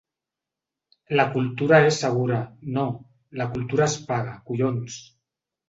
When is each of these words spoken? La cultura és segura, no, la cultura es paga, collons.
La 1.19 1.25
cultura 1.35 1.79
és 1.91 1.99
segura, 2.05 2.41
no, 2.79 2.87
la 3.43 3.49
cultura 3.55 3.89
es 3.91 4.01
paga, 4.11 4.37
collons. 4.51 5.01